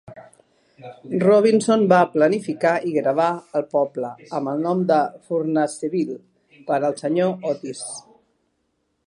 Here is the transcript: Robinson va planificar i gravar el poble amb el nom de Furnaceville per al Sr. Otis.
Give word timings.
Robinson 1.23 1.83
va 1.91 1.99
planificar 2.15 2.71
i 2.91 2.93
gravar 2.95 3.27
el 3.59 3.67
poble 3.75 4.11
amb 4.39 4.53
el 4.55 4.65
nom 4.65 4.83
de 4.95 4.99
Furnaceville 5.29 6.19
per 6.73 6.81
al 6.91 6.99
Sr. 7.05 7.31
Otis. 7.55 7.87